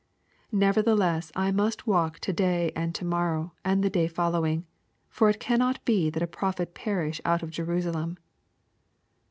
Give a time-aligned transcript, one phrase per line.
[0.49, 4.65] 33 Nevertheless I must walk to day, and to morrc w,and the day following:
[5.13, 8.17] ibr it cannot be that a prophet perish out of Jerusalem.